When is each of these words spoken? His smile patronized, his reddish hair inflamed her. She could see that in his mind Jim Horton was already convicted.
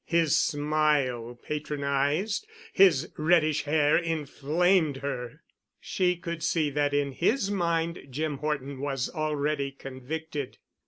His 0.07 0.35
smile 0.35 1.39
patronized, 1.43 2.47
his 2.73 3.11
reddish 3.17 3.65
hair 3.65 3.95
inflamed 3.95 4.97
her. 4.97 5.41
She 5.79 6.15
could 6.15 6.41
see 6.41 6.71
that 6.71 6.91
in 6.95 7.11
his 7.11 7.51
mind 7.51 8.07
Jim 8.09 8.37
Horton 8.39 8.79
was 8.79 9.11
already 9.11 9.69
convicted. 9.69 10.57